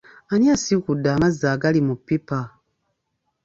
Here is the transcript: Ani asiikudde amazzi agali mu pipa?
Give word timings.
Ani 0.31 0.45
asiikudde 0.55 1.07
amazzi 1.15 1.45
agali 1.53 1.79
mu 1.87 1.95
pipa? 2.05 2.39